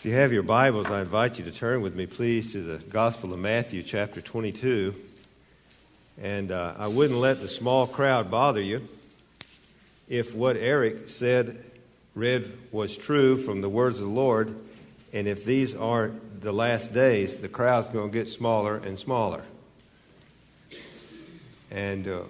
[0.00, 2.82] If you have your Bibles, I invite you to turn with me, please, to the
[2.86, 4.94] Gospel of Matthew, chapter 22.
[6.22, 8.88] And uh, I wouldn't let the small crowd bother you
[10.08, 11.62] if what Eric said,
[12.14, 14.58] read, was true from the words of the Lord.
[15.12, 19.42] And if these aren't the last days, the crowd's going to get smaller and smaller.
[21.70, 22.22] And uh,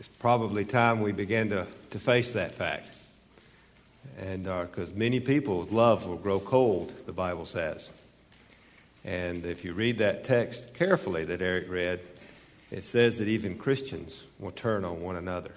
[0.00, 2.93] it's probably time we begin to, to face that fact.
[4.18, 7.88] And because uh, many people's love will grow cold, the Bible says.
[9.04, 12.00] And if you read that text carefully that Eric read,
[12.70, 15.50] it says that even Christians will turn on one another.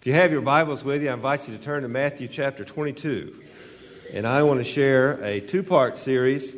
[0.00, 2.64] If you have your Bibles with you, I invite you to turn to Matthew chapter
[2.64, 3.42] 22.
[4.12, 6.54] And I want to share a two part series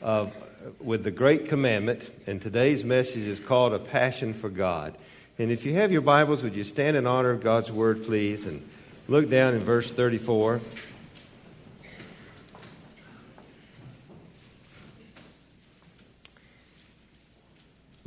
[0.00, 0.32] of,
[0.80, 2.08] with the Great Commandment.
[2.26, 4.96] And today's message is called A Passion for God.
[5.38, 8.46] And if you have your Bibles, would you stand in honor of God's Word, please?
[8.46, 8.66] And
[9.10, 10.60] Look down in verse 34.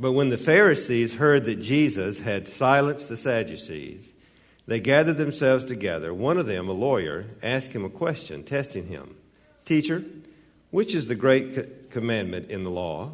[0.00, 4.14] But when the Pharisees heard that Jesus had silenced the Sadducees,
[4.66, 6.14] they gathered themselves together.
[6.14, 9.14] One of them, a lawyer, asked him a question, testing him
[9.66, 10.02] Teacher,
[10.70, 13.12] which is the great commandment in the law?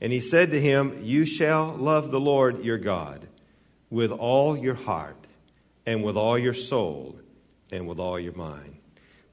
[0.00, 3.28] And he said to him, You shall love the Lord your God
[3.90, 5.18] with all your heart
[5.84, 7.20] and with all your soul
[7.72, 8.76] and with all your mind.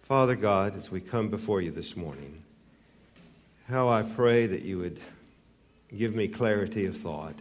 [0.01, 2.43] Father God, as we come before you this morning,
[3.67, 4.99] how I pray that you would
[5.95, 7.35] give me clarity of thought,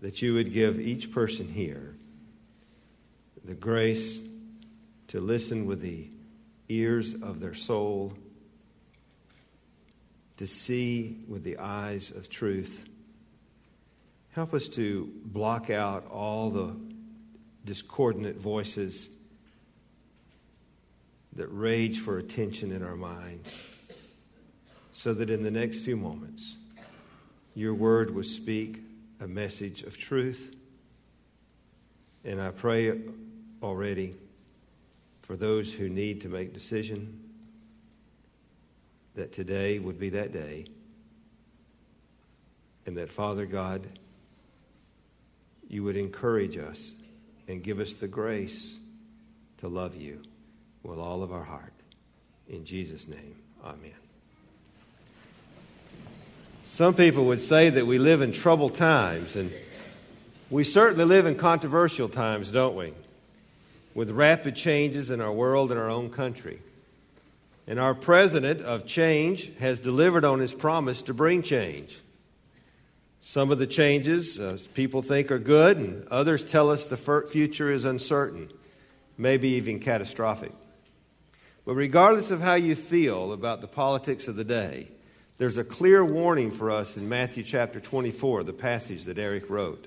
[0.00, 1.94] that you would give each person here
[3.44, 4.18] the grace
[5.08, 6.08] to listen with the
[6.68, 8.12] ears of their soul,
[10.36, 12.88] to see with the eyes of truth.
[14.32, 16.74] Help us to block out all the
[17.64, 19.08] discordant voices
[21.36, 23.56] that rage for attention in our minds,
[24.92, 26.56] so that in the next few moments,
[27.54, 28.82] your word will speak
[29.20, 30.54] a message of truth.
[32.24, 33.00] And I pray
[33.62, 34.16] already
[35.22, 37.20] for those who need to make decision
[39.14, 40.66] that today would be that day
[42.86, 43.86] and that Father God
[45.68, 46.92] you would encourage us
[47.48, 48.78] and give us the grace
[49.58, 50.22] to love you
[50.86, 51.72] with all of our heart.
[52.48, 53.92] In Jesus' name, amen.
[56.64, 59.52] Some people would say that we live in troubled times, and
[60.50, 62.92] we certainly live in controversial times, don't we?
[63.94, 66.60] With rapid changes in our world and our own country.
[67.66, 71.98] And our president of change has delivered on his promise to bring change.
[73.20, 77.72] Some of the changes uh, people think are good, and others tell us the future
[77.72, 78.50] is uncertain,
[79.18, 80.52] maybe even catastrophic.
[81.66, 84.88] But regardless of how you feel about the politics of the day,
[85.36, 89.86] there's a clear warning for us in Matthew chapter 24, the passage that Eric wrote.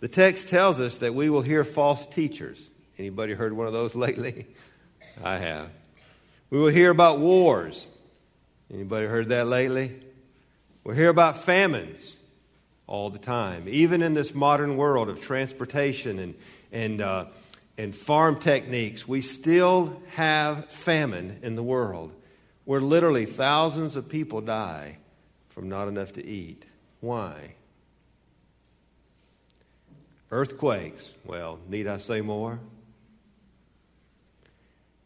[0.00, 2.70] The text tells us that we will hear false teachers.
[2.98, 4.46] Anybody heard one of those lately?
[5.22, 5.68] I have.
[6.48, 7.86] We will hear about wars.
[8.72, 10.00] Anybody heard that lately?
[10.82, 12.16] We'll hear about famines
[12.86, 13.64] all the time.
[13.68, 16.34] Even in this modern world of transportation and,
[16.72, 17.26] and uh,
[17.78, 22.12] and farm techniques, we still have famine in the world
[22.64, 24.98] where literally thousands of people die
[25.50, 26.64] from not enough to eat.
[27.00, 27.54] Why?
[30.30, 31.10] Earthquakes.
[31.24, 32.58] Well, need I say more?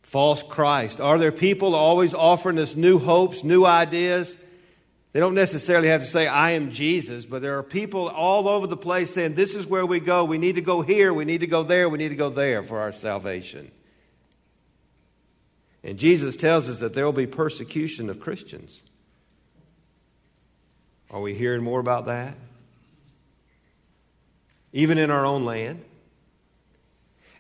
[0.03, 1.01] False Christ.
[1.01, 4.35] Are there people always offering us new hopes, new ideas?
[5.13, 8.69] They don't necessarily have to say, I am Jesus, but there are people all over
[8.69, 10.25] the place saying, This is where we go.
[10.25, 11.13] We need to go here.
[11.13, 11.89] We need to go there.
[11.89, 13.73] We need to go there for our salvation.
[15.83, 18.83] And Jesus tells us that there will be persecution of Christians.
[21.11, 22.35] Are we hearing more about that?
[24.73, 25.85] Even in our own land?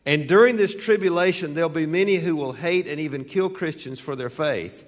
[0.04, 4.16] And during this tribulation, there'll be many who will hate and even kill Christians for
[4.16, 4.86] their faith.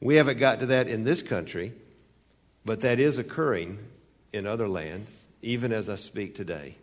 [0.00, 1.72] We haven't got to that in this country,
[2.64, 3.78] but that is occurring
[4.32, 5.10] in other lands,
[5.42, 6.76] even as I speak today.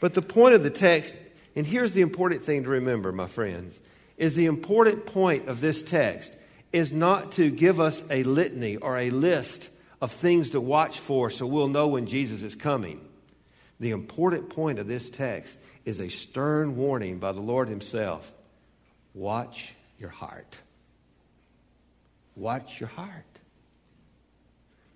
[0.00, 1.16] But the point of the text,
[1.56, 3.80] and here's the important thing to remember, my friends,
[4.16, 6.36] is the important point of this text
[6.72, 9.70] is not to give us a litany or a list
[10.00, 13.00] of things to watch for so we'll know when Jesus is coming.
[13.80, 18.30] The important point of this text is a stern warning by the Lord Himself
[19.14, 20.56] watch your heart.
[22.36, 23.24] Watch your heart.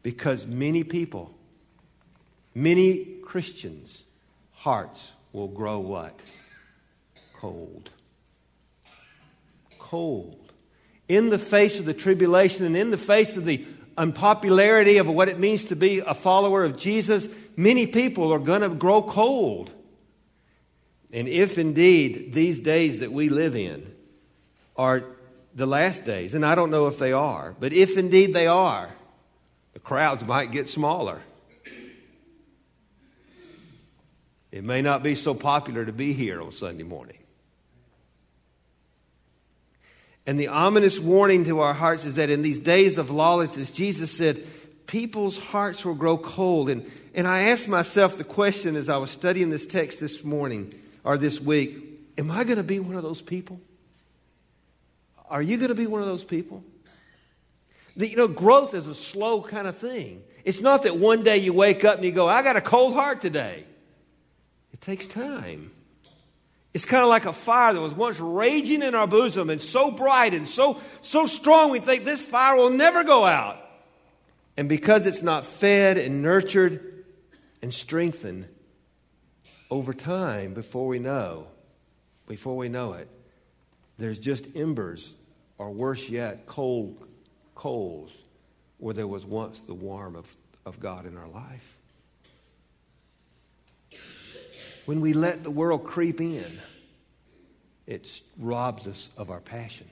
[0.02, 1.34] Because many people,
[2.54, 4.04] many Christians'
[4.52, 6.18] hearts will grow what?
[7.34, 7.90] Cold.
[9.78, 10.52] Cold.
[11.08, 15.28] in the face of the tribulation and in the face of the unpopularity of what
[15.28, 19.70] it means to be a follower of Jesus, many people are going to grow cold.
[21.12, 23.90] And if indeed these days that we live in
[24.76, 25.04] are
[25.58, 28.88] the last days, and I don't know if they are, but if indeed they are,
[29.72, 31.20] the crowds might get smaller.
[34.52, 37.18] It may not be so popular to be here on Sunday morning.
[40.26, 44.12] And the ominous warning to our hearts is that in these days of lawlessness, Jesus
[44.12, 44.46] said,
[44.86, 46.70] people's hearts will grow cold.
[46.70, 50.72] And, and I asked myself the question as I was studying this text this morning
[51.02, 51.84] or this week
[52.16, 53.60] Am I going to be one of those people?
[55.30, 56.64] Are you going to be one of those people?
[57.96, 60.22] You know, growth is a slow kind of thing.
[60.44, 62.94] It's not that one day you wake up and you go, I got a cold
[62.94, 63.64] heart today.
[64.72, 65.72] It takes time.
[66.72, 69.90] It's kind of like a fire that was once raging in our bosom and so
[69.90, 73.58] bright and so, so strong, we think this fire will never go out.
[74.56, 77.04] And because it's not fed and nurtured
[77.62, 78.48] and strengthened
[79.70, 81.48] over time, before we know,
[82.26, 83.08] before we know it,
[83.98, 85.14] there's just embers,
[85.58, 86.96] or worse yet, cold
[87.54, 88.16] coals
[88.78, 91.76] where there was once the warmth of, of God in our life.
[94.86, 96.58] When we let the world creep in,
[97.86, 99.88] it robs us of our passion.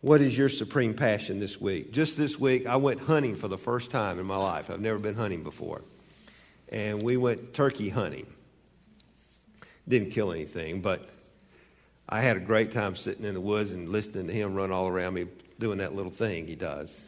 [0.00, 1.92] What is your supreme passion this week?
[1.92, 4.70] Just this week, I went hunting for the first time in my life.
[4.70, 5.80] I've never been hunting before.
[6.70, 8.26] And we went turkey hunting.
[9.88, 11.08] Didn't kill anything, but
[12.08, 14.88] I had a great time sitting in the woods and listening to him run all
[14.88, 15.26] around me
[15.58, 17.00] doing that little thing he does.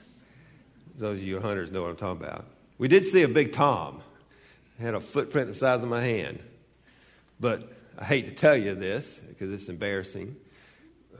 [0.96, 2.46] Those of you hunters know what I'm talking about.
[2.78, 4.02] We did see a big tom
[4.80, 6.38] had a footprint the size of my hand.
[7.40, 10.36] But I hate to tell you this because it's embarrassing,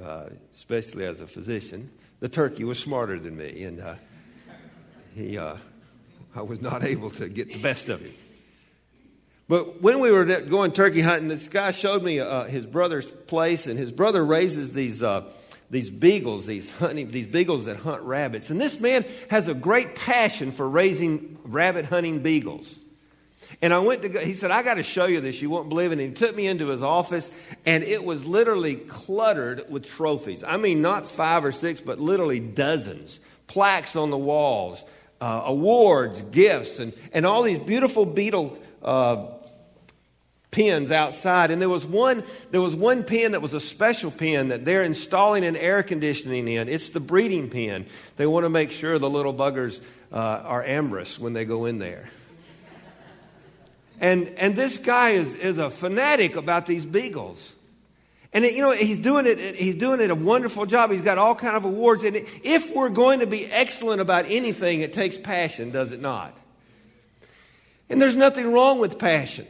[0.03, 1.91] uh, especially as a physician.
[2.21, 3.95] The turkey was smarter than me, and uh,
[5.15, 5.57] he, uh,
[6.35, 8.15] I was not able to get the best of him.
[9.49, 13.67] But when we were going turkey hunting, this guy showed me uh, his brother's place,
[13.67, 15.31] and his brother raises these uh,
[15.71, 18.51] these beagles, these hunting, these beagles that hunt rabbits.
[18.51, 22.77] And this man has a great passion for raising rabbit hunting beagles.
[23.63, 25.41] And I went to go, he said, I got to show you this.
[25.41, 25.99] You won't believe it.
[25.99, 27.31] And he took me into his office,
[27.65, 30.45] and it was literally cluttered with trophies.
[30.45, 33.19] I mean, not five or six, but literally dozens.
[33.47, 34.85] Plaques on the walls,
[35.21, 39.27] uh, awards, gifts, and, and all these beautiful beetle uh,
[40.57, 41.51] pens outside.
[41.51, 44.83] And there was, one, there was one pen that was a special pen that they're
[44.83, 46.69] installing an air conditioning in.
[46.69, 47.85] It's the breeding pen.
[48.17, 51.79] They want to make sure the little buggers uh, are amorous when they go in
[51.79, 52.09] there.
[54.01, 57.55] And, and this guy is, is a fanatic about these beagles.
[58.33, 60.91] And it, you know, he's doing it, he's doing it a wonderful job.
[60.91, 62.03] He's got all kind of awards.
[62.03, 66.35] And if we're going to be excellent about anything, it takes passion, does it not?
[67.91, 69.47] And there's nothing wrong with passion.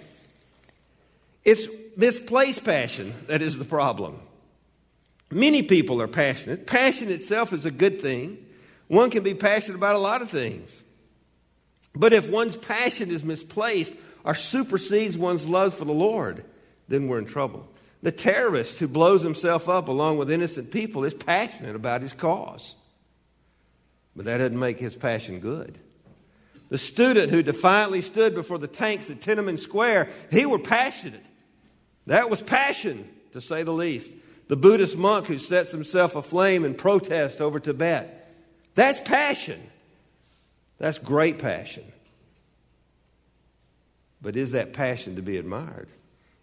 [1.46, 4.18] It's misplaced passion that is the problem.
[5.30, 6.66] Many people are passionate.
[6.66, 8.44] Passion itself is a good thing.
[8.88, 10.82] One can be passionate about a lot of things.
[11.94, 13.94] But if one's passion is misplaced,
[14.24, 16.44] or supersedes one's love for the Lord,
[16.88, 17.68] then we're in trouble.
[18.02, 22.74] The terrorist who blows himself up along with innocent people is passionate about his cause.
[24.16, 25.78] But that doesn't make his passion good.
[26.70, 31.24] The student who defiantly stood before the tanks at Tiananmen Square, he were passionate.
[32.06, 34.14] That was passion, to say the least.
[34.48, 38.34] The Buddhist monk who sets himself aflame in protest over Tibet,
[38.74, 39.60] that's passion.
[40.78, 41.84] That's great passion.
[44.20, 45.88] But is that passion to be admired?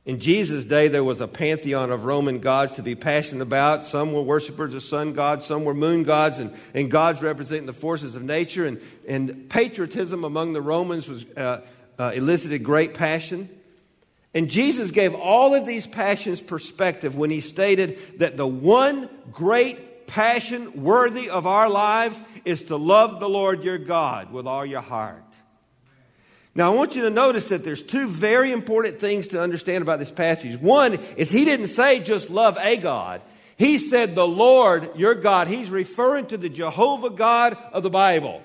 [0.06, 3.86] In Jesus' day, there was a pantheon of Roman gods to be passionate about.
[3.86, 7.74] Some were worshippers of sun gods, some were moon gods, and, and gods representing the
[7.74, 8.66] forces of nature.
[8.66, 11.62] And, and patriotism among the Romans was, uh,
[11.98, 13.48] uh, elicited great passion.
[14.34, 20.08] And Jesus gave all of these passions perspective when he stated that the one great
[20.08, 24.82] passion worthy of our lives is to love the Lord your God with all your
[24.82, 25.24] heart
[26.56, 29.98] now, I want you to notice that there's two very important things to understand about
[29.98, 30.60] this passage.
[30.60, 33.22] One is he didn't say just love a God.
[33.58, 35.48] He said the Lord, your God.
[35.48, 38.44] He's referring to the Jehovah God of the Bible.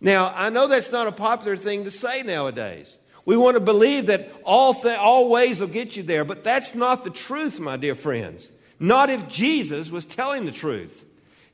[0.00, 2.98] Now, I know that's not a popular thing to say nowadays.
[3.26, 6.74] We want to believe that all, th- all ways will get you there, but that's
[6.74, 8.50] not the truth, my dear friends.
[8.78, 11.04] Not if Jesus was telling the truth.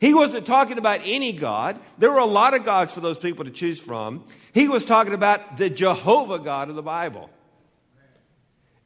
[0.01, 1.79] He wasn't talking about any God.
[1.99, 4.25] There were a lot of gods for those people to choose from.
[4.53, 7.31] He was talking about the Jehovah God of the Bible.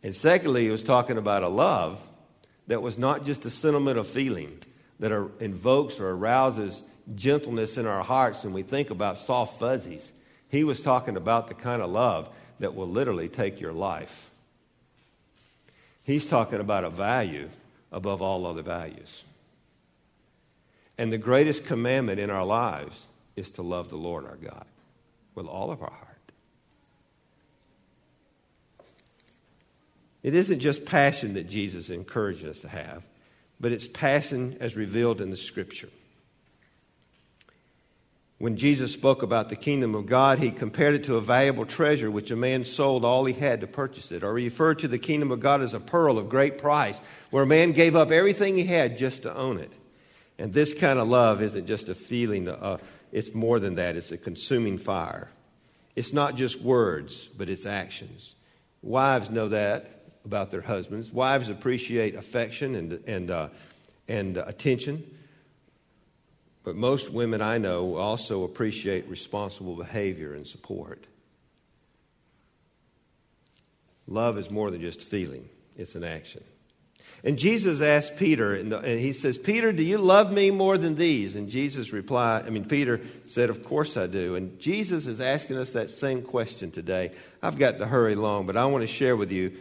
[0.02, 1.98] And secondly, he was talking about a love
[2.66, 4.58] that was not just a sentimental feeling
[4.98, 6.82] that invokes or arouses
[7.14, 10.12] gentleness in our hearts when we think about soft fuzzies.
[10.48, 12.28] He was talking about the kind of love
[12.64, 14.30] that will literally take your life.
[16.02, 17.50] He's talking about a value
[17.92, 19.22] above all other values.
[20.96, 23.04] And the greatest commandment in our lives
[23.36, 24.64] is to love the Lord our God
[25.34, 26.32] with all of our heart.
[30.22, 33.02] It isn't just passion that Jesus encouraged us to have,
[33.60, 35.90] but it's passion as revealed in the Scripture.
[38.38, 42.10] When Jesus spoke about the kingdom of God, he compared it to a valuable treasure
[42.10, 44.98] which a man sold all he had to purchase it, or he referred to the
[44.98, 46.98] kingdom of God as a pearl of great price,
[47.30, 49.72] where a man gave up everything he had just to own it.
[50.36, 52.78] And this kind of love isn't just a feeling, uh,
[53.12, 53.94] it's more than that.
[53.96, 55.28] It's a consuming fire.
[55.94, 58.34] It's not just words, but it's actions.
[58.82, 61.12] Wives know that about their husbands.
[61.12, 63.48] Wives appreciate affection and, and, uh,
[64.08, 65.04] and attention.
[66.64, 71.06] But most women I know also appreciate responsible behavior and support.
[74.08, 76.42] Love is more than just feeling, it's an action.
[77.22, 81.36] And Jesus asked Peter, and he says, Peter, do you love me more than these?
[81.36, 84.34] And Jesus replied, I mean, Peter said, Of course I do.
[84.34, 87.12] And Jesus is asking us that same question today.
[87.42, 89.56] I've got to hurry along, but I want to share with you,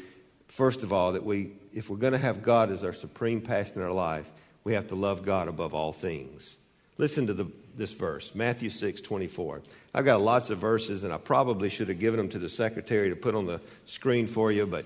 [0.47, 3.75] first of all, that we, if we're going to have God as our supreme passion
[3.77, 4.29] in our life,
[4.65, 6.57] we have to love God above all things.
[7.03, 9.61] Listen to the, this verse, Matthew 6 24.
[9.93, 13.09] I've got lots of verses, and I probably should have given them to the secretary
[13.09, 14.85] to put on the screen for you, but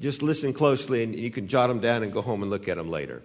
[0.00, 2.78] just listen closely and you can jot them down and go home and look at
[2.78, 3.20] them later.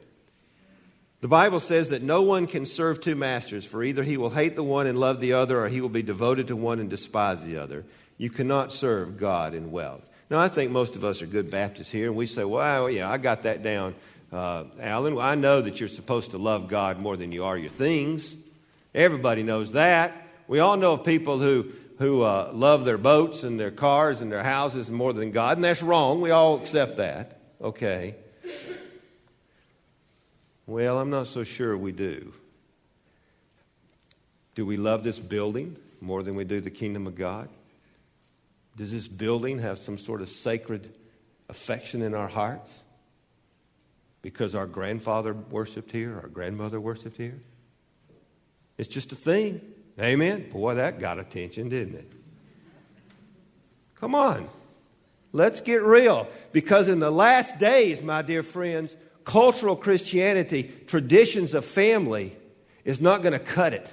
[1.22, 4.58] The Bible says that no one can serve two masters, for either he will hate
[4.58, 7.42] the one and love the other, or he will be devoted to one and despise
[7.42, 7.86] the other.
[8.18, 10.06] You cannot serve God and wealth.
[10.30, 13.10] Now, I think most of us are good Baptists here, and we say, well, yeah,
[13.10, 13.96] I got that down
[14.32, 17.70] uh, Alan, I know that you're supposed to love God more than you are your
[17.70, 18.36] things.
[18.94, 20.28] Everybody knows that.
[20.48, 24.32] We all know of people who, who uh, love their boats and their cars and
[24.32, 26.22] their houses more than God, and that's wrong.
[26.22, 27.40] We all accept that.
[27.62, 28.16] Okay.
[30.66, 32.34] Well, I'm not so sure we do.
[34.54, 37.50] Do we love this building more than we do the kingdom of God?
[38.78, 40.94] Does this building have some sort of sacred
[41.50, 42.80] affection in our hearts?
[44.22, 47.40] Because our grandfather worshiped here, our grandmother worshiped here.
[48.78, 49.62] It's just a thing.
[50.00, 50.50] Amen.
[50.50, 52.12] Boy, that got attention, didn't it?
[53.96, 54.50] Come on.
[55.32, 56.28] Let's get real.
[56.52, 58.96] Because in the last days, my dear friends,
[59.26, 62.36] cultural Christianity, traditions of family,
[62.86, 63.92] is not going to cut it.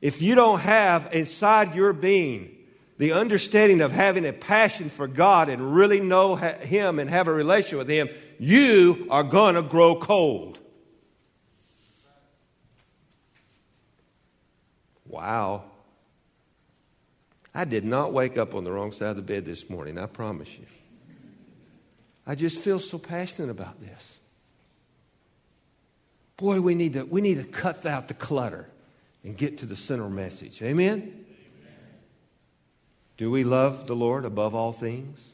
[0.00, 2.52] If you don't have inside your being
[2.98, 7.32] the understanding of having a passion for God and really know Him and have a
[7.32, 10.58] relationship with Him, you are going to grow cold.
[15.06, 15.64] Wow.
[17.54, 20.06] I did not wake up on the wrong side of the bed this morning, I
[20.06, 20.66] promise you.
[22.26, 24.16] I just feel so passionate about this.
[26.36, 28.68] Boy, we need to, we need to cut out the clutter
[29.24, 30.60] and get to the center message.
[30.60, 31.24] Amen?
[33.16, 35.32] Do we love the Lord above all things?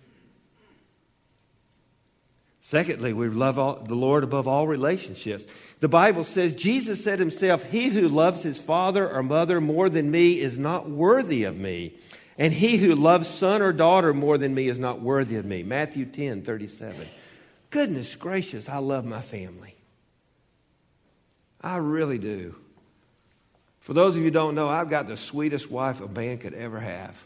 [2.64, 5.46] Secondly, we love all, the Lord above all relationships.
[5.80, 10.12] The Bible says, Jesus said himself, He who loves his father or mother more than
[10.12, 11.96] me is not worthy of me.
[12.38, 15.64] And he who loves son or daughter more than me is not worthy of me.
[15.64, 17.08] Matthew 10, 37.
[17.70, 19.74] Goodness gracious, I love my family.
[21.60, 22.54] I really do.
[23.80, 26.54] For those of you who don't know, I've got the sweetest wife a man could
[26.54, 27.20] ever have.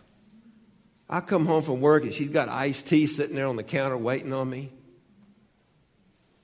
[1.11, 3.99] I come home from work and she's got iced tea sitting there on the counter
[3.99, 4.71] waiting on me.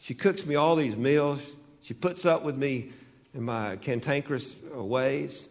[0.02, 1.48] She cooks me all these meals.
[1.82, 2.90] She puts up with me
[3.32, 5.46] in my cantankerous uh, ways.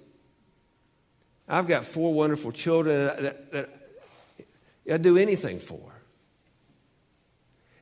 [1.47, 3.69] I've got four wonderful children that, that, that
[4.93, 5.79] I do anything for.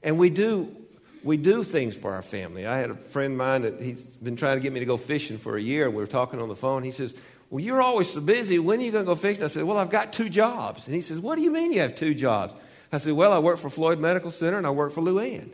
[0.04, 0.76] And we do,
[1.24, 2.68] we do things for our family.
[2.68, 4.96] I had a friend of mine that he's been trying to get me to go
[4.96, 6.84] fishing for a year, we were talking on the phone.
[6.84, 7.16] He says,
[7.50, 8.60] well, you're always so busy.
[8.60, 9.44] When are you going to go fishing?
[9.44, 10.86] I said, Well, I've got two jobs.
[10.86, 12.54] And he says, What do you mean you have two jobs?
[12.92, 15.50] I said, Well, I work for Floyd Medical Center and I work for Luann.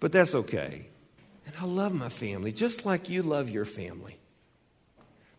[0.00, 0.88] But that's okay.
[1.46, 4.16] And I love my family just like you love your family.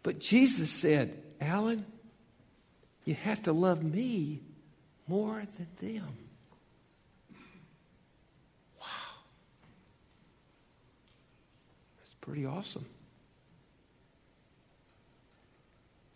[0.03, 1.85] But Jesus said, Alan,
[3.05, 4.41] you have to love me
[5.07, 6.07] more than them.
[8.79, 8.85] Wow.
[11.97, 12.85] That's pretty awesome.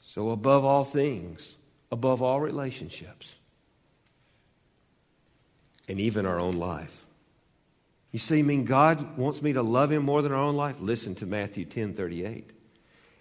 [0.02, 1.56] So, above all things,
[1.92, 3.36] above all relationships,
[5.90, 7.03] and even our own life.
[8.14, 10.80] You see, I mean, God wants me to love him more than our own life?
[10.80, 12.52] Listen to Matthew 10 38.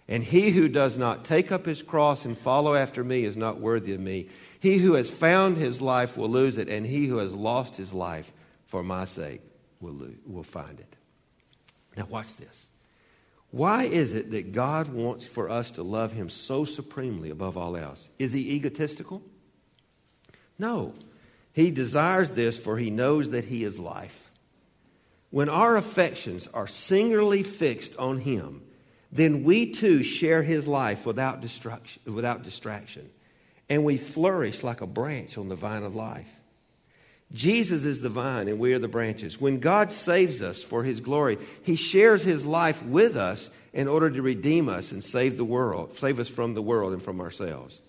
[0.07, 3.59] And he who does not take up his cross and follow after me is not
[3.59, 4.29] worthy of me.
[4.59, 7.91] He who has found his life will lose it, and he who has lost his
[7.91, 8.31] life
[8.67, 9.41] for my sake
[9.79, 10.95] will, lose, will find it.
[11.97, 12.69] Now, watch this.
[13.49, 17.77] Why is it that God wants for us to love him so supremely above all
[17.77, 18.09] else?
[18.19, 19.23] Is he egotistical?
[20.59, 20.93] No.
[21.53, 24.29] He desires this for he knows that he is life.
[25.33, 28.61] When our affections are singularly fixed on him,
[29.11, 33.09] then we too share his life without, destruction, without distraction,
[33.67, 36.31] and we flourish like a branch on the vine of life.
[37.31, 39.41] Jesus is the vine and we are the branches.
[39.41, 44.11] When God saves us for his glory, he shares his life with us in order
[44.11, 47.81] to redeem us and save the world, save us from the world and from ourselves.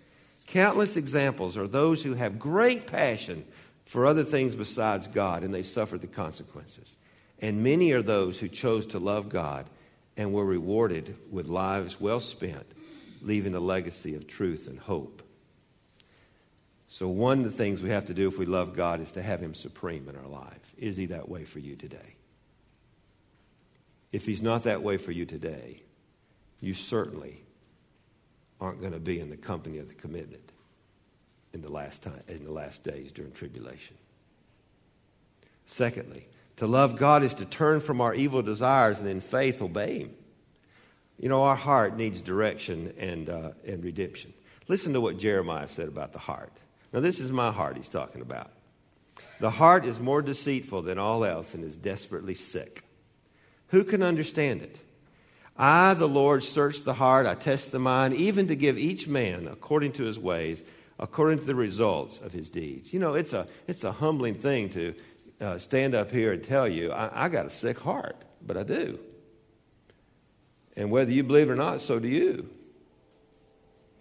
[0.46, 3.44] Countless examples are those who have great passion
[3.84, 6.96] for other things besides God and they suffer the consequences.
[7.40, 9.68] And many are those who chose to love God
[10.16, 12.66] and were rewarded with lives well spent,
[13.20, 15.22] leaving a legacy of truth and hope.
[16.88, 19.22] So, one of the things we have to do if we love God is to
[19.22, 20.74] have Him supreme in our life.
[20.78, 22.14] Is He that way for you today?
[24.12, 25.82] If He's not that way for you today,
[26.60, 27.42] you certainly
[28.60, 30.52] aren't going to be in the company of the commitment
[31.52, 33.96] in the last time in the last days during tribulation.
[35.66, 40.00] Secondly, to love God is to turn from our evil desires and in faith obey
[40.00, 40.14] Him.
[41.18, 44.32] You know, our heart needs direction and, uh, and redemption.
[44.68, 46.52] Listen to what Jeremiah said about the heart.
[46.92, 48.50] Now, this is my heart he's talking about.
[49.40, 52.84] The heart is more deceitful than all else and is desperately sick.
[53.68, 54.78] Who can understand it?
[55.56, 59.46] I, the Lord, search the heart, I test the mind, even to give each man
[59.46, 60.62] according to his ways,
[60.98, 62.92] according to the results of his deeds.
[62.92, 64.94] You know, it's a, it's a humbling thing to
[65.44, 68.62] uh, stand up here and tell you, I, I got a sick heart, but I
[68.62, 68.98] do.
[70.76, 72.48] And whether you believe it or not, so do you.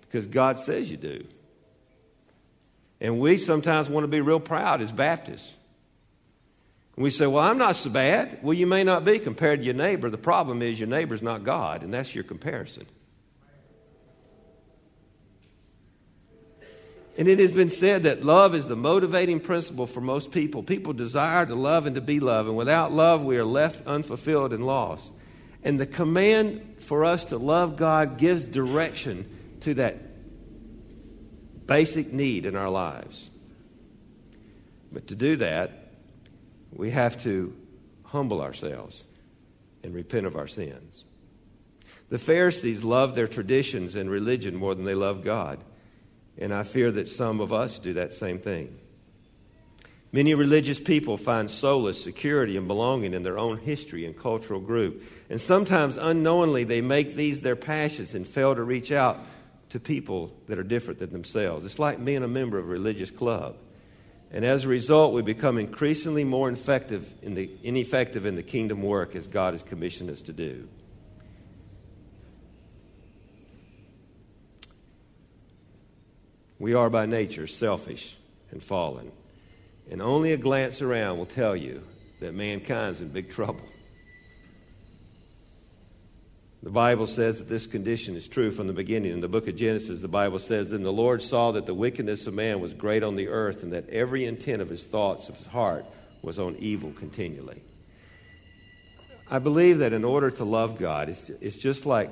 [0.02, 1.26] Because God says you do.
[3.02, 5.54] And we sometimes want to be real proud as Baptists.
[6.96, 8.40] And we say, Well, I'm not so bad.
[8.42, 10.10] Well, you may not be compared to your neighbor.
[10.10, 12.86] The problem is your neighbor's not God, and that's your comparison.
[17.18, 20.64] And it has been said that love is the motivating principle for most people.
[20.64, 24.52] People desire to love and to be loved, and without love, we are left unfulfilled
[24.52, 25.12] and lost.
[25.64, 29.30] And the command for us to love God gives direction
[29.62, 29.98] to that
[31.68, 33.30] basic need in our lives.
[34.92, 35.92] But to do that,
[36.72, 37.56] we have to
[38.06, 39.04] humble ourselves
[39.84, 41.06] and repent of our sins.
[42.10, 45.64] The Pharisees loved their traditions and religion more than they loved God.
[46.38, 48.76] And I fear that some of us do that same thing.
[50.12, 55.04] Many religious people find solace, security, and belonging in their own history and cultural group.
[55.30, 59.20] And sometimes unknowingly they make these their passions and fail to reach out
[59.70, 61.66] to people that are different than themselves.
[61.66, 63.56] It's like being a member of a religious club.
[64.32, 69.16] And as a result, we become increasingly more in the, ineffective in the kingdom work
[69.16, 70.68] as God has commissioned us to do.
[76.64, 78.16] We are by nature selfish
[78.50, 79.12] and fallen.
[79.92, 81.84] And only a glance around will tell you
[82.22, 83.66] that mankind's in big trouble.
[86.64, 89.12] The Bible says that this condition is true from the beginning.
[89.12, 92.28] In the book of Genesis, the Bible says, Then the Lord saw that the wickedness
[92.28, 95.36] of man was great on the earth, and that every intent of his thoughts of
[95.36, 95.86] his heart
[96.22, 97.62] was on evil continually.
[99.30, 102.10] I believe that in order to love God, it's, it's just like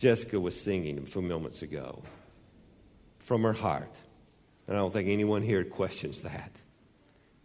[0.00, 2.02] Jessica was singing a few moments ago
[3.24, 3.90] from her heart.
[4.66, 6.50] And I don't think anyone here questions that.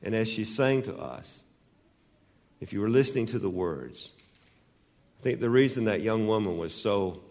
[0.04, 1.40] And as she sang to us,
[2.62, 4.12] if you were listening to the words,
[5.20, 7.22] I think the reason that young woman was so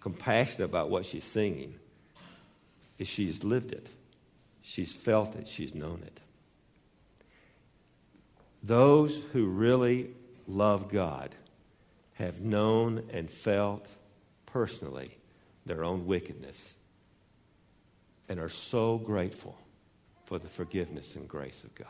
[0.00, 1.74] compassionate about what she's singing
[2.98, 3.88] is she's lived it,
[4.62, 6.20] she's felt it, she's known it.
[8.62, 10.10] Those who really
[10.46, 11.34] love God
[12.14, 13.86] have known and felt
[14.46, 15.16] personally
[15.64, 16.74] their own wickedness
[18.30, 19.58] and are so grateful
[20.24, 21.88] for the forgiveness and grace of God.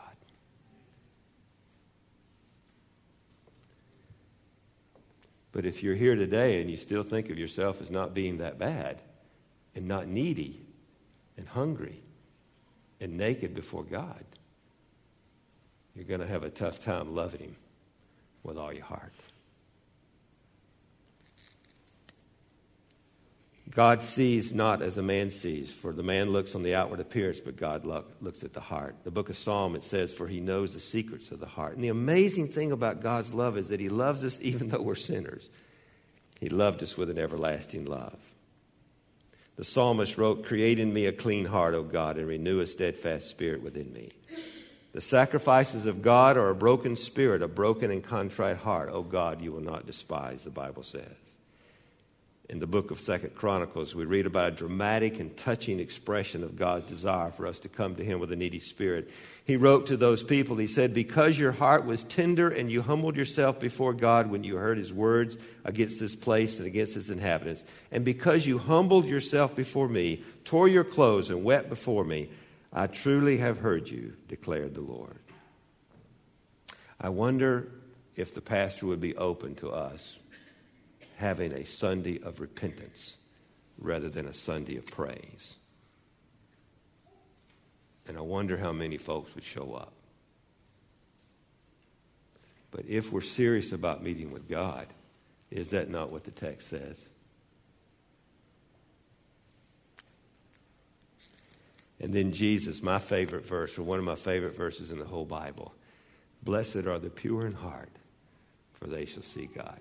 [5.51, 8.57] But if you're here today and you still think of yourself as not being that
[8.57, 9.01] bad
[9.75, 10.61] and not needy
[11.37, 12.01] and hungry
[12.99, 14.23] and naked before God,
[15.95, 17.55] you're going to have a tough time loving Him
[18.41, 19.13] with all your heart.
[23.71, 27.39] God sees not as a man sees, for the man looks on the outward appearance,
[27.39, 28.97] but God look, looks at the heart.
[29.05, 31.75] The book of Psalm, it says, For he knows the secrets of the heart.
[31.75, 34.95] And the amazing thing about God's love is that he loves us even though we're
[34.95, 35.49] sinners.
[36.41, 38.17] He loved us with an everlasting love.
[39.55, 43.29] The psalmist wrote, Create in me a clean heart, O God, and renew a steadfast
[43.29, 44.09] spirit within me.
[44.91, 48.89] The sacrifices of God are a broken spirit, a broken and contrite heart.
[48.91, 51.30] O God, you will not despise, the Bible says
[52.49, 56.57] in the book of second chronicles we read about a dramatic and touching expression of
[56.57, 59.09] god's desire for us to come to him with a needy spirit.
[59.45, 63.15] He wrote to those people he said because your heart was tender and you humbled
[63.15, 67.63] yourself before god when you heard his words against this place and against its inhabitants
[67.91, 72.29] and because you humbled yourself before me tore your clothes and wept before me
[72.73, 75.17] i truly have heard you declared the lord.
[76.99, 77.71] I wonder
[78.15, 80.17] if the pastor would be open to us
[81.21, 83.17] having a Sunday of repentance
[83.77, 85.55] rather than a Sunday of praise.
[88.07, 89.93] And I wonder how many folks would show up.
[92.71, 94.87] But if we're serious about meeting with God,
[95.51, 96.99] is that not what the text says?
[101.99, 105.25] And then Jesus, my favorite verse, or one of my favorite verses in the whole
[105.25, 105.73] Bible
[106.43, 107.91] Blessed are the pure in heart,
[108.73, 109.79] for they shall see God.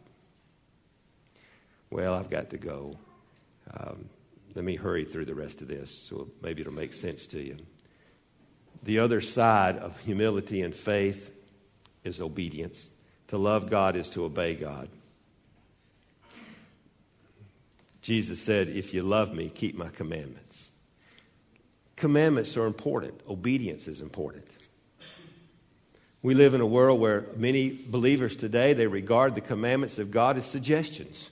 [1.91, 2.97] Well, I've got to go.
[3.73, 4.09] Um,
[4.55, 7.57] let me hurry through the rest of this so maybe it'll make sense to you.
[8.83, 11.31] The other side of humility and faith
[12.05, 12.89] is obedience.
[13.29, 14.89] To love God is to obey God.
[18.01, 20.73] Jesus said, If you love me, keep my commandments.
[21.97, 24.47] Commandments are important, obedience is important.
[26.23, 30.37] We live in a world where many believers today they regard the commandments of God
[30.39, 31.31] as suggestions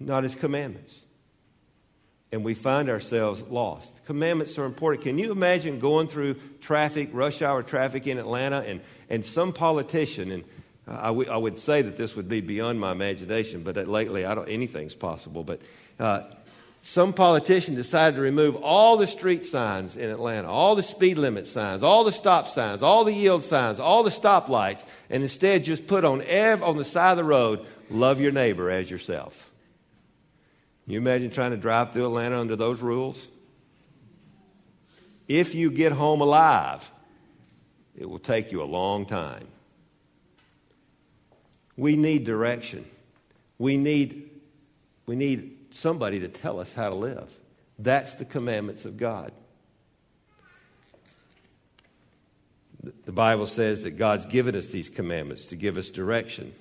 [0.00, 0.98] not his commandments.
[2.30, 4.04] And we find ourselves lost.
[4.04, 5.02] Commandments are important.
[5.02, 10.30] Can you imagine going through traffic, rush hour traffic in Atlanta, and, and some politician,
[10.30, 10.44] and
[10.86, 14.34] I, w- I would say that this would be beyond my imagination, but lately I
[14.34, 15.42] don't, anything's possible.
[15.42, 15.62] But
[15.98, 16.22] uh,
[16.82, 21.46] some politician decided to remove all the street signs in Atlanta, all the speed limit
[21.46, 25.86] signs, all the stop signs, all the yield signs, all the stoplights, and instead just
[25.86, 29.47] put on, ev- on the side of the road, love your neighbor as yourself.
[30.88, 33.28] You imagine trying to drive through Atlanta under those rules?
[35.28, 36.90] If you get home alive,
[37.94, 39.46] it will take you a long time.
[41.76, 42.86] We need direction.
[43.58, 44.30] We need,
[45.04, 47.30] we need somebody to tell us how to live.
[47.78, 49.32] That's the commandments of God.
[53.04, 56.54] The Bible says that God's given us these commandments to give us direction.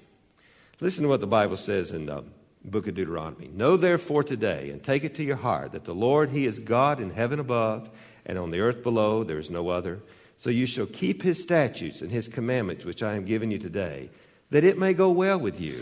[0.82, 2.26] Listen to what the Bible says in um,
[2.68, 3.48] book of Deuteronomy.
[3.48, 7.00] Know therefore today and take it to your heart that the Lord, He is God
[7.00, 7.90] in heaven above
[8.26, 10.00] and on the earth below, there is no other.
[10.38, 14.10] So you shall keep His statutes and His commandments, which I am giving you today,
[14.52, 15.82] that it may go well with you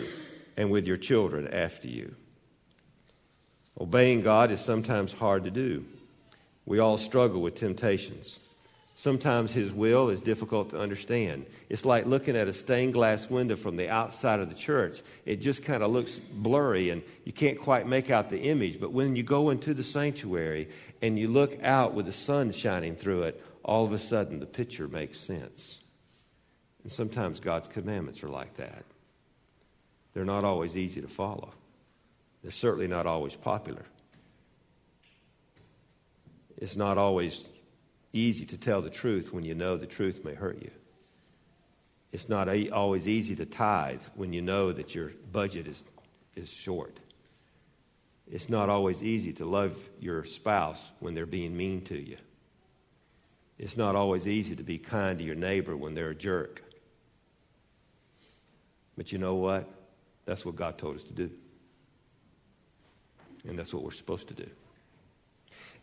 [0.55, 2.15] and with your children after you.
[3.79, 5.85] Obeying God is sometimes hard to do.
[6.65, 8.39] We all struggle with temptations.
[8.97, 11.45] Sometimes his will is difficult to understand.
[11.67, 15.01] It's like looking at a stained glass window from the outside of the church.
[15.25, 18.79] It just kind of looks blurry and you can't quite make out the image.
[18.79, 20.69] But when you go into the sanctuary
[21.01, 24.45] and you look out with the sun shining through it, all of a sudden the
[24.45, 25.81] picture makes sense.
[26.83, 28.85] And sometimes God's commandments are like that.
[30.13, 31.51] They're not always easy to follow,
[32.43, 33.83] they're certainly not always popular.
[36.57, 37.43] It's not always
[38.15, 40.71] easy to tell the truth when you know the truth may hurt you.
[42.11, 45.83] It's not always easy to tithe when you know that your budget is,
[46.35, 46.97] is short.
[48.31, 52.17] It's not always easy to love your spouse when they're being mean to you.
[53.57, 56.61] It's not always easy to be kind to your neighbor when they're a jerk.
[58.97, 59.69] But you know what?
[60.25, 61.29] That's what God told us to do.
[63.47, 64.49] And that's what we're supposed to do.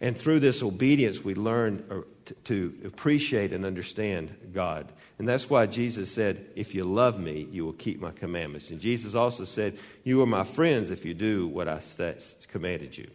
[0.03, 4.91] And through this obedience, we learn uh, to appreciate and understand God.
[5.21, 8.71] And that's why Jesus said, If you love me, you will keep my commandments.
[8.71, 11.81] And Jesus also said, You are my friends if you do what I
[12.49, 13.09] commanded you.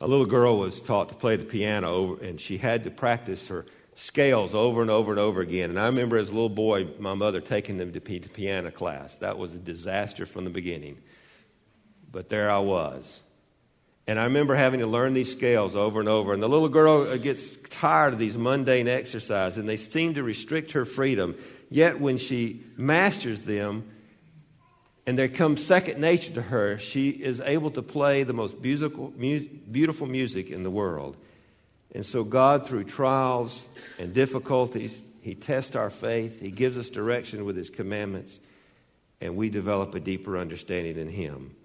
[0.00, 3.66] A little girl was taught to play the piano, and she had to practice her
[3.96, 5.70] scales over and over and over again.
[5.70, 9.16] And I remember as a little boy, my mother taking them to piano class.
[9.16, 10.98] That was a disaster from the beginning.
[12.12, 13.20] But there I was
[14.06, 16.32] and I remember having to learn these scales over and over.
[16.32, 20.22] And the little girl uh, gets tired of these mundane exercises, and they seem to
[20.22, 21.36] restrict her freedom.
[21.70, 23.84] Yet when she masters them,
[25.06, 26.78] and there come second nature to her.
[26.78, 31.16] She is able to play the most musical, mu- beautiful music in the world.
[31.94, 33.66] And so, God, through trials
[33.98, 36.40] and difficulties, He tests our faith.
[36.40, 38.38] He gives us direction with His commandments,
[39.20, 41.56] and we develop a deeper understanding in Him.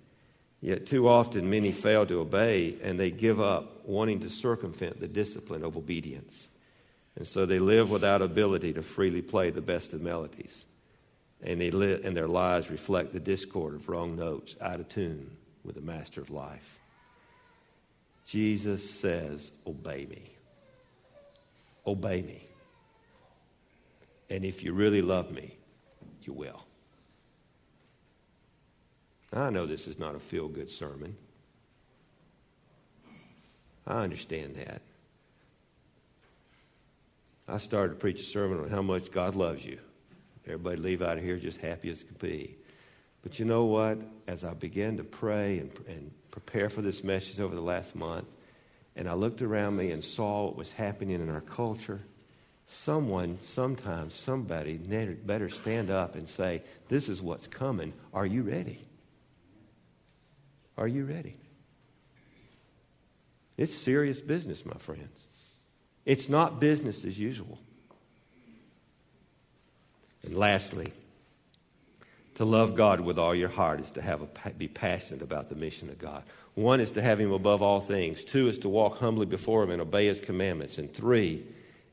[0.62, 5.08] Yet, too often, many fail to obey and they give up wanting to circumvent the
[5.08, 6.50] discipline of obedience.
[7.16, 10.66] And so they live without ability to freely play the best of melodies
[11.42, 15.38] and, they li- and their lives reflect the discord of wrong notes out of tune
[15.64, 16.80] with the master of life.
[18.26, 20.24] Jesus says, Obey me.
[21.86, 22.44] Obey me.
[24.30, 25.56] And if you really love me,
[26.24, 26.66] you will.
[29.34, 31.16] I know this is not a feel good sermon.
[33.86, 34.82] I understand that.
[37.48, 39.80] I started to preach a sermon on how much God loves you.
[40.46, 42.56] Everybody leave out of here just happy as could be.
[43.22, 44.00] But you know what?
[44.28, 48.28] As I began to pray and, and prepare for this message over the last month,
[48.96, 52.02] and I looked around me and saw what was happening in our culture,
[52.66, 57.94] someone, sometimes, somebody better stand up and say, This is what's coming.
[58.14, 58.87] Are you ready?
[60.78, 61.36] Are you ready?
[63.58, 65.20] It's serious business, my friends.
[66.06, 67.58] It's not business as usual.
[70.24, 70.94] And lastly,
[72.36, 75.56] to love God with all your heart is to have a, be passionate about the
[75.56, 76.24] mission of God.
[76.54, 78.24] One is to have Him above all things.
[78.24, 80.78] Two is to walk humbly before Him and obey His commandments.
[80.78, 81.44] And three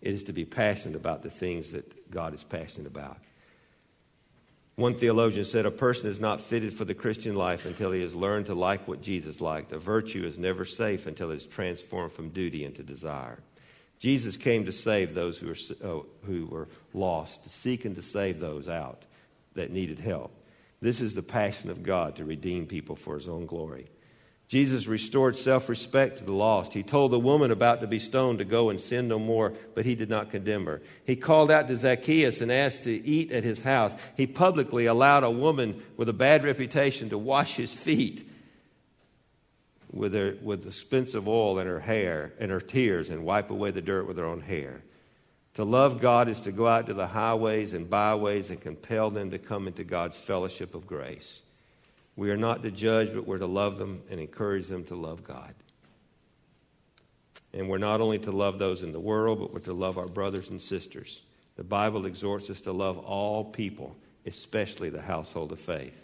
[0.03, 3.16] it is to be passionate about the things that God is passionate about.
[4.76, 8.14] One theologian said, A person is not fitted for the Christian life until he has
[8.14, 9.72] learned to like what Jesus liked.
[9.72, 13.38] A virtue is never safe until it is transformed from duty into desire.
[14.00, 18.02] Jesus came to save those who were, uh, who were lost, to seek and to
[18.02, 19.04] save those out
[19.54, 20.32] that needed help.
[20.80, 23.87] This is the passion of God to redeem people for his own glory.
[24.46, 26.74] Jesus restored self respect to the lost.
[26.74, 29.87] He told the woman about to be stoned to go and sin no more, but
[29.87, 30.83] he did not condemn her.
[31.04, 33.92] He called out to Zacchaeus and asked to eat at his house.
[34.16, 38.28] He publicly allowed a woman with a bad reputation to wash his feet
[39.90, 43.80] with, her, with expensive oil in her hair and her tears and wipe away the
[43.80, 44.83] dirt with her own hair.
[45.54, 49.30] To love God is to go out to the highways and byways and compel them
[49.30, 51.43] to come into God's fellowship of grace.
[52.16, 55.24] We are not to judge, but we're to love them and encourage them to love
[55.24, 55.55] God.
[57.53, 60.09] And we're not only to love those in the world, but we're to love our
[60.09, 61.22] brothers and sisters.
[61.57, 63.96] The Bible exhorts us to love all people,
[64.27, 66.00] especially the household of faith.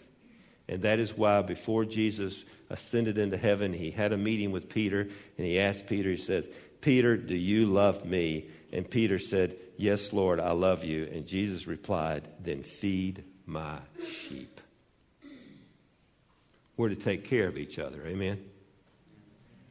[0.69, 5.01] And that is why before Jesus ascended into heaven, he had a meeting with Peter
[5.01, 8.47] and he asked Peter, he says, Peter, do you love me?
[8.71, 11.09] And Peter said, Yes, Lord, I love you.
[11.11, 14.61] And Jesus replied, Then feed my sheep.
[16.81, 18.03] We're to take care of each other.
[18.07, 18.43] Amen?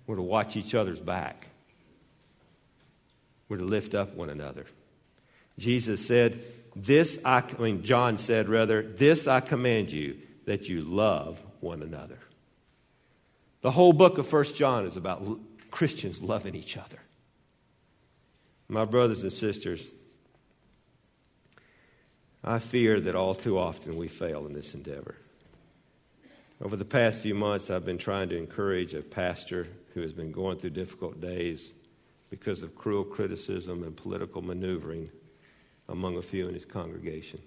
[0.06, 1.48] We're to watch each other's back.
[3.48, 4.64] We're to lift up one another.
[5.58, 6.40] Jesus said,
[6.76, 11.82] This I, I mean, John said, rather, this I command you that you love one
[11.82, 12.20] another.
[13.62, 15.40] The whole book of First John is about
[15.72, 17.00] Christians loving each other.
[18.68, 19.84] My brothers and sisters,
[22.44, 25.16] I fear that all too often we fail in this endeavor.
[26.62, 30.30] Over the past few months, I've been trying to encourage a pastor who has been
[30.30, 31.70] going through difficult days
[32.28, 35.10] because of cruel criticism and political maneuvering
[35.88, 37.40] among a few in his congregation.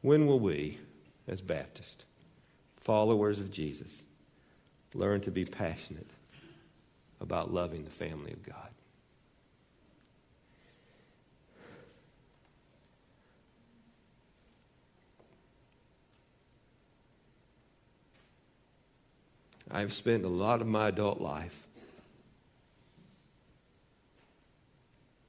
[0.00, 0.78] When will we,
[1.28, 2.04] as Baptists,
[2.78, 4.04] followers of Jesus,
[4.94, 6.10] learn to be passionate
[7.20, 8.73] about loving the family of God.
[19.74, 21.66] I've spent a lot of my adult life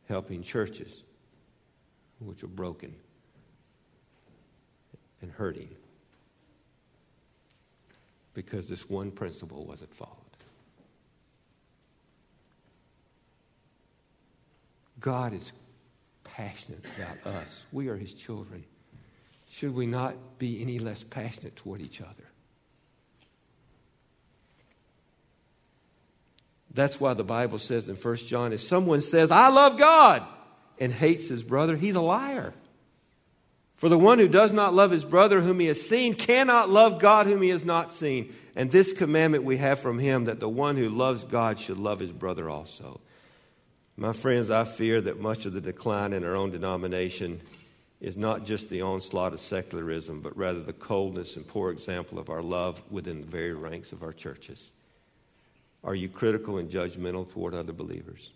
[0.07, 1.01] helping churches
[2.19, 2.93] which are broken
[5.23, 5.69] and hurting
[8.35, 10.13] because this one principle wasn't followed.
[14.99, 15.51] God is
[16.23, 17.65] passionate about us.
[17.71, 18.63] We are his children.
[19.49, 22.25] Should we not be any less passionate toward each other?
[26.75, 30.23] That's why the Bible says in 1 John if someone says, I love God,
[30.77, 32.53] and hates his brother, he's a liar.
[33.77, 36.99] For the one who does not love his brother whom he has seen cannot love
[36.99, 38.33] God whom he has not seen.
[38.55, 41.99] And this commandment we have from him that the one who loves God should love
[41.99, 42.99] his brother also.
[43.97, 47.41] My friends, I fear that much of the decline in our own denomination
[48.01, 52.29] is not just the onslaught of secularism, but rather the coldness and poor example of
[52.29, 54.73] our love within the very ranks of our churches.
[55.85, 58.31] Are you critical and judgmental toward other believers?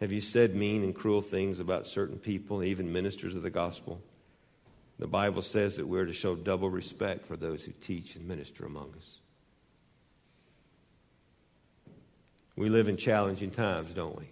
[0.00, 4.00] Have you said mean and cruel things about certain people, even ministers of the gospel?
[4.98, 8.64] The Bible says that we're to show double respect for those who teach and minister
[8.64, 9.18] among us.
[12.56, 14.30] We live in challenging times, don't we?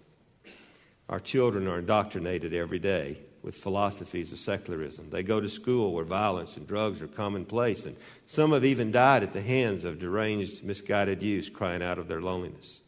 [1.11, 5.11] Our children are indoctrinated every day with philosophies of secularism.
[5.11, 7.96] They go to school where violence and drugs are commonplace, and
[8.27, 12.20] some have even died at the hands of deranged, misguided youths crying out of their
[12.20, 12.81] loneliness.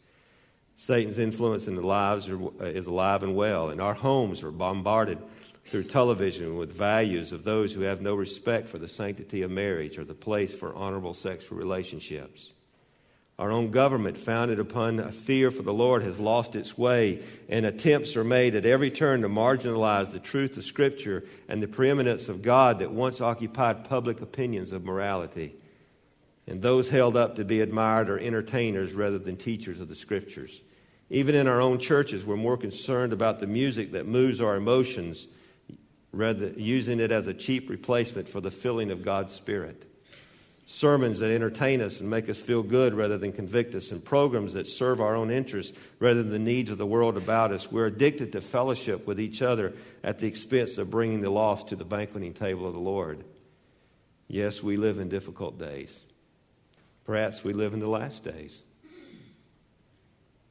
[0.76, 4.50] Satan's influence in the lives are, uh, is alive and well, and our homes are
[4.50, 5.18] bombarded
[5.66, 9.98] through television with values of those who have no respect for the sanctity of marriage
[9.98, 12.52] or the place for honorable sexual relationships.
[13.40, 17.64] Our own government, founded upon a fear for the Lord, has lost its way, and
[17.64, 22.28] attempts are made at every turn to marginalize the truth of Scripture and the preeminence
[22.28, 25.54] of God that once occupied public opinions of morality.
[26.46, 30.60] And those held up to be admired are entertainers rather than teachers of the Scriptures.
[31.08, 35.26] Even in our own churches, we're more concerned about the music that moves our emotions,
[36.12, 39.89] rather using it as a cheap replacement for the filling of God's Spirit.
[40.72, 44.52] Sermons that entertain us and make us feel good rather than convict us, and programs
[44.52, 47.72] that serve our own interests rather than the needs of the world about us.
[47.72, 49.72] We're addicted to fellowship with each other
[50.04, 53.24] at the expense of bringing the lost to the banqueting table of the Lord.
[54.28, 55.98] Yes, we live in difficult days.
[57.04, 58.60] Perhaps we live in the last days.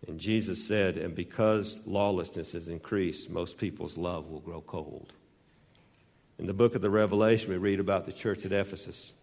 [0.05, 5.13] And Jesus said, And because lawlessness has increased, most people's love will grow cold.
[6.37, 9.13] In the book of the Revelation, we read about the church at Ephesus.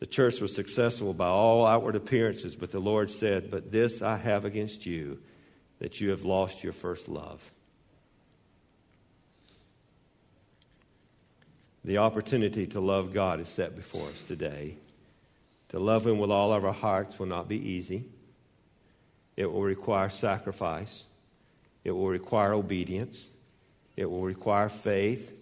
[0.00, 4.16] The church was successful by all outward appearances, but the Lord said, But this I
[4.16, 5.18] have against you,
[5.78, 7.52] that you have lost your first love.
[11.84, 14.76] The opportunity to love God is set before us today.
[15.68, 18.06] To love Him with all of our hearts will not be easy.
[19.36, 21.04] It will require sacrifice.
[21.84, 23.26] It will require obedience.
[23.98, 25.38] It will require faith.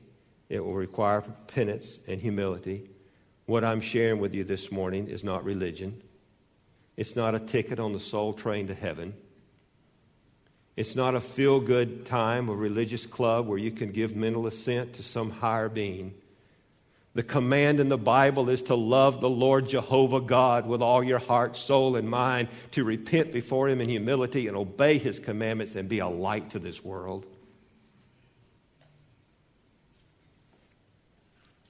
[0.49, 2.90] It will require penance and humility.
[3.49, 6.03] What I'm sharing with you this morning is not religion.
[6.99, 9.15] It's not a ticket on the soul train to heaven.
[10.77, 14.93] It's not a feel good time, a religious club where you can give mental assent
[14.97, 16.13] to some higher being.
[17.15, 21.19] The command in the Bible is to love the Lord Jehovah God with all your
[21.19, 25.89] heart, soul, and mind, to repent before Him in humility and obey His commandments and
[25.89, 27.25] be a light to this world.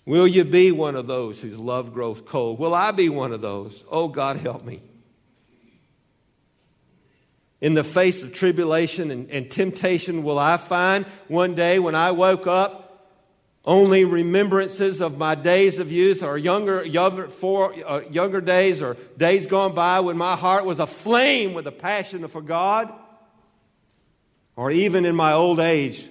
[0.09, 2.59] Will you be one of those whose love grows cold?
[2.59, 3.85] Will I be one of those?
[3.91, 4.81] Oh, God, help me.
[7.61, 12.13] In the face of tribulation and, and temptation, will I find one day when I
[12.13, 13.07] woke up
[13.67, 17.29] only remembrances of my days of youth or younger, younger,
[17.87, 22.27] uh, younger days or days gone by when my heart was aflame with a passion
[22.29, 22.91] for God?
[24.57, 26.09] Or even in my old age,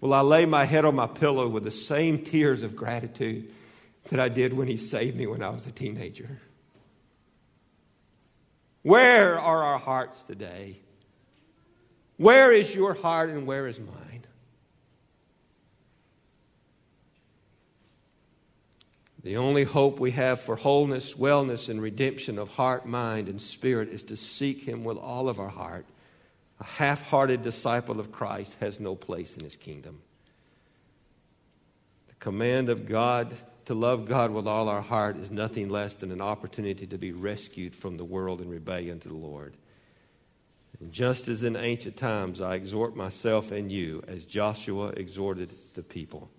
[0.00, 3.50] will I lay my head on my pillow with the same tears of gratitude
[4.10, 6.40] that I did when He saved me when I was a teenager?
[8.82, 10.78] Where are our hearts today?
[12.16, 14.24] Where is your heart and where is mine?
[19.22, 23.88] The only hope we have for wholeness, wellness, and redemption of heart, mind, and spirit
[23.88, 25.84] is to seek Him with all of our heart.
[26.60, 30.00] A half hearted disciple of Christ has no place in His kingdom.
[32.08, 36.10] The command of God to love God with all our heart is nothing less than
[36.10, 39.54] an opportunity to be rescued from the world in rebellion to the Lord.
[40.80, 45.82] And just as in ancient times, I exhort myself and you, as Joshua exhorted the
[45.82, 46.30] people.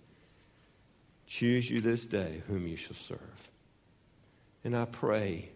[1.27, 3.49] Choose you this day whom you shall serve.
[4.63, 5.49] And I pray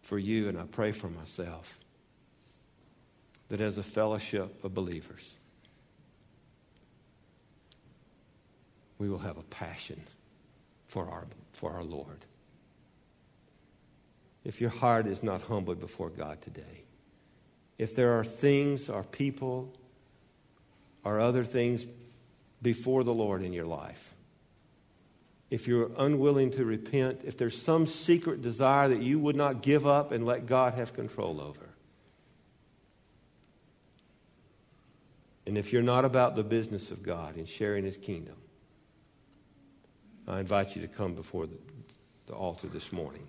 [0.00, 1.78] for you and I pray for myself
[3.52, 5.34] that as a fellowship of believers,
[8.96, 10.00] we will have a passion
[10.86, 12.24] for our, for our Lord.
[14.42, 16.84] If your heart is not humbled before God today,
[17.76, 19.70] if there are things or people
[21.04, 21.84] or other things
[22.62, 24.14] before the Lord in your life,
[25.50, 29.86] if you're unwilling to repent, if there's some secret desire that you would not give
[29.86, 31.71] up and let God have control over.
[35.52, 38.36] And if you're not about the business of God and sharing His kingdom,
[40.26, 41.58] I invite you to come before the,
[42.24, 43.28] the altar this morning.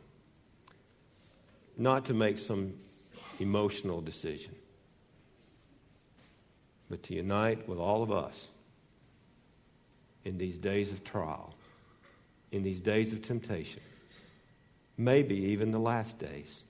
[1.77, 2.75] Not to make some
[3.41, 4.55] emotional decision,
[6.89, 8.47] but to unite with all of us
[10.23, 11.53] in these days of trial,
[12.53, 13.81] in these days of temptation,
[14.97, 16.63] maybe even the last days.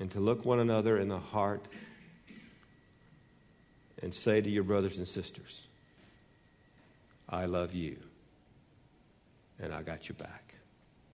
[0.00, 1.68] And to look one another in the heart
[4.02, 5.66] and say to your brothers and sisters,
[7.28, 7.96] I love you,
[9.60, 10.49] and I got your back.